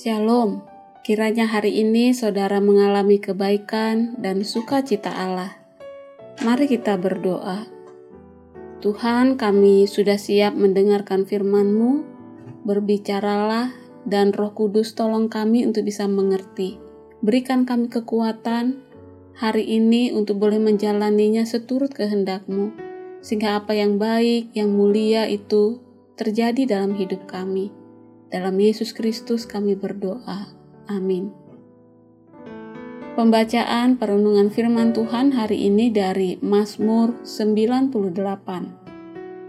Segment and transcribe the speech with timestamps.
[0.00, 0.64] Shalom,
[1.04, 5.60] kiranya hari ini saudara mengalami kebaikan dan sukacita Allah.
[6.40, 7.68] Mari kita berdoa.
[8.80, 12.00] Tuhan, kami sudah siap mendengarkan firman-Mu.
[12.64, 13.76] Berbicaralah
[14.08, 16.80] dan Roh Kudus tolong kami untuk bisa mengerti.
[17.20, 18.80] Berikan kami kekuatan
[19.36, 22.72] hari ini untuk boleh menjalaninya seturut kehendak-Mu,
[23.20, 25.84] sehingga apa yang baik, yang mulia itu
[26.16, 27.79] terjadi dalam hidup kami.
[28.30, 30.46] Dalam Yesus Kristus kami berdoa.
[30.86, 31.34] Amin.
[33.18, 37.90] Pembacaan perenungan firman Tuhan hari ini dari Mazmur 98.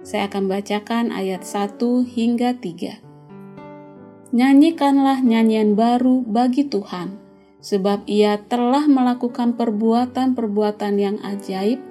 [0.00, 1.76] Saya akan bacakan ayat 1
[2.08, 4.32] hingga 3.
[4.32, 7.20] Nyanyikanlah nyanyian baru bagi Tuhan,
[7.60, 11.84] sebab ia telah melakukan perbuatan-perbuatan yang ajaib,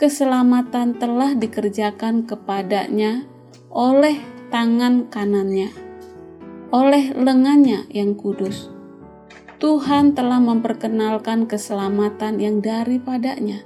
[0.00, 3.28] keselamatan telah dikerjakan kepadanya
[3.68, 4.16] oleh
[4.48, 5.83] tangan kanannya,
[6.74, 8.74] oleh lengannya yang kudus
[9.62, 13.64] Tuhan telah memperkenalkan keselamatan yang daripadanya,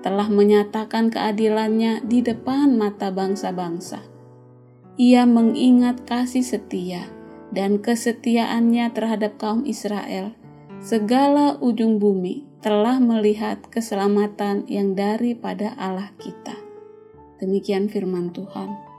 [0.00, 4.00] telah menyatakan keadilannya di depan mata bangsa-bangsa.
[4.96, 7.04] Ia mengingat kasih setia
[7.52, 10.32] dan kesetiaannya terhadap kaum Israel.
[10.80, 16.56] Segala ujung bumi telah melihat keselamatan yang daripada Allah kita.
[17.44, 18.89] Demikian firman Tuhan.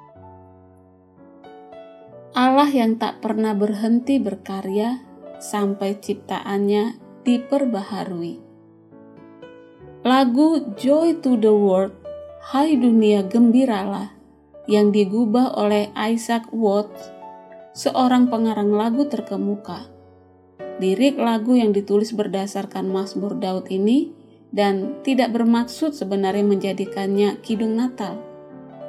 [2.32, 5.04] Allah yang tak pernah berhenti berkarya
[5.44, 6.96] sampai ciptaannya
[7.28, 8.40] diperbaharui.
[10.08, 11.92] Lagu Joy to the World,
[12.40, 14.16] Hai Dunia Gembiralah,
[14.64, 17.12] yang digubah oleh Isaac Watts,
[17.76, 19.92] seorang pengarang lagu terkemuka.
[20.80, 24.16] Lirik lagu yang ditulis berdasarkan Mazmur Daud ini
[24.56, 28.16] dan tidak bermaksud sebenarnya menjadikannya kidung Natal.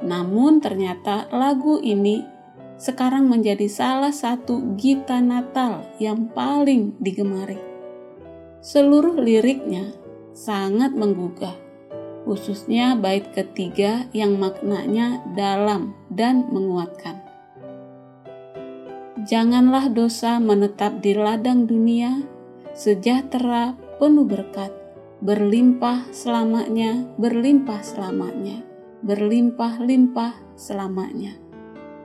[0.07, 2.32] Namun ternyata lagu ini
[2.83, 7.63] sekarang menjadi salah satu gita Natal yang paling digemari.
[8.59, 9.95] Seluruh liriknya
[10.35, 11.55] sangat menggugah,
[12.27, 17.23] khususnya bait ketiga yang maknanya dalam dan menguatkan.
[19.23, 22.27] Janganlah dosa menetap di ladang dunia,
[22.75, 24.75] sejahtera penuh berkat,
[25.23, 28.67] berlimpah selamanya, berlimpah selamanya,
[29.07, 31.42] berlimpah-limpah selamanya.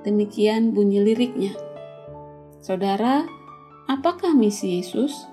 [0.07, 1.51] Demikian bunyi liriknya.
[2.63, 3.28] Saudara,
[3.91, 5.28] apakah misi Yesus?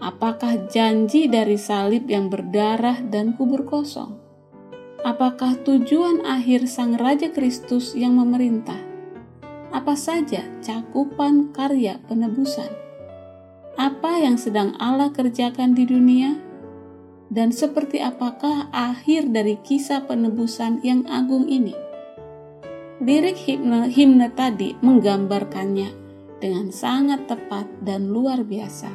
[0.00, 4.16] Apakah janji dari salib yang berdarah dan kubur kosong?
[5.04, 8.80] Apakah tujuan akhir Sang Raja Kristus yang memerintah?
[9.68, 12.72] Apa saja cakupan karya penebusan?
[13.76, 16.40] Apa yang sedang Allah kerjakan di dunia?
[17.28, 21.85] Dan seperti apakah akhir dari kisah penebusan yang agung ini?
[22.96, 25.92] Lirik himne, himne tadi menggambarkannya
[26.40, 28.88] dengan sangat tepat dan luar biasa.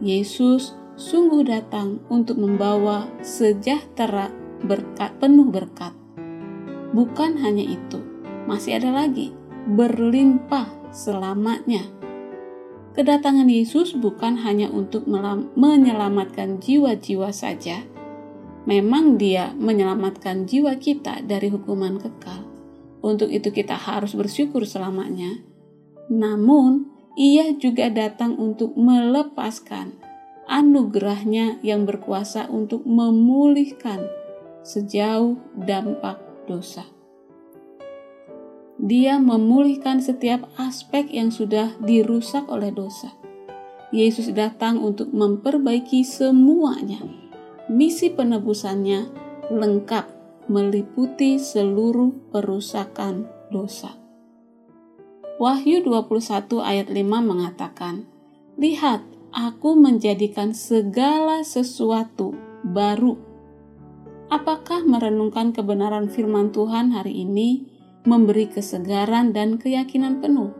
[0.00, 4.32] Yesus sungguh datang untuk membawa sejahtera
[4.64, 5.92] berkat penuh berkat.
[6.96, 8.00] Bukan hanya itu,
[8.48, 9.36] masih ada lagi
[9.68, 11.84] berlimpah selamanya.
[12.96, 15.04] Kedatangan Yesus bukan hanya untuk
[15.52, 17.84] menyelamatkan jiwa-jiwa saja.
[18.64, 22.51] Memang Dia menyelamatkan jiwa kita dari hukuman kekal
[23.02, 25.42] untuk itu kita harus bersyukur selamanya.
[26.06, 30.00] Namun, ia juga datang untuk melepaskan
[30.48, 34.06] anugerahnya yang berkuasa untuk memulihkan
[34.62, 36.86] sejauh dampak dosa.
[38.82, 43.14] Dia memulihkan setiap aspek yang sudah dirusak oleh dosa.
[43.92, 47.04] Yesus datang untuk memperbaiki semuanya.
[47.68, 49.06] Misi penebusannya
[49.52, 50.21] lengkap
[50.52, 53.96] meliputi seluruh perusakan dosa.
[55.40, 58.04] Wahyu 21 ayat 5 mengatakan,
[58.60, 59.00] Lihat,
[59.32, 62.36] aku menjadikan segala sesuatu
[62.68, 63.16] baru.
[64.28, 67.64] Apakah merenungkan kebenaran firman Tuhan hari ini
[68.04, 70.52] memberi kesegaran dan keyakinan penuh?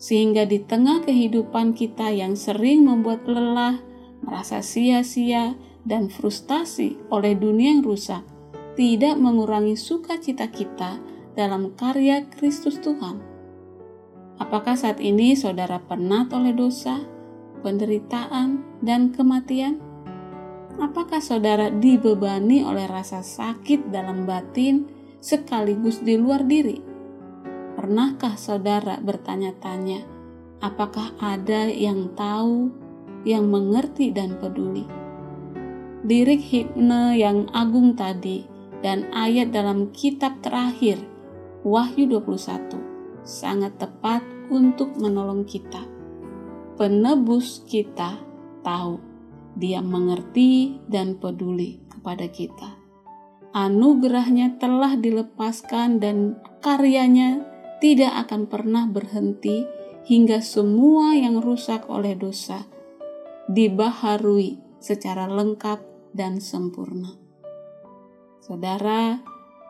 [0.00, 3.76] Sehingga di tengah kehidupan kita yang sering membuat lelah,
[4.24, 5.52] merasa sia-sia,
[5.84, 8.24] dan frustasi oleh dunia yang rusak,
[8.78, 11.02] tidak mengurangi sukacita kita
[11.34, 13.18] dalam karya Kristus Tuhan.
[14.38, 17.02] Apakah saat ini saudara penat oleh dosa,
[17.66, 19.82] penderitaan, dan kematian?
[20.78, 24.86] Apakah saudara dibebani oleh rasa sakit dalam batin
[25.18, 26.78] sekaligus di luar diri?
[27.74, 30.06] Pernahkah saudara bertanya-tanya,
[30.62, 32.70] apakah ada yang tahu,
[33.26, 34.86] yang mengerti dan peduli?
[36.06, 40.98] Lirik himne yang agung tadi dan ayat dalam kitab terakhir
[41.66, 42.78] Wahyu 21
[43.26, 45.84] sangat tepat untuk menolong kita.
[46.78, 48.22] penebus kita
[48.62, 49.02] tahu,
[49.58, 52.78] dia mengerti dan peduli kepada kita.
[53.50, 57.42] Anugerahnya telah dilepaskan dan karyanya
[57.82, 59.66] tidak akan pernah berhenti
[60.06, 62.64] hingga semua yang rusak oleh dosa
[63.50, 65.82] dibaharui secara lengkap
[66.14, 67.27] dan sempurna.
[68.38, 69.18] Saudara,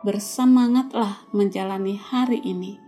[0.03, 2.79] bersemangatlah menjalani hari ini.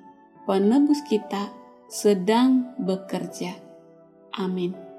[0.48, 1.52] Penebus kita
[1.92, 3.56] sedang bekerja.
[4.36, 4.91] Amin.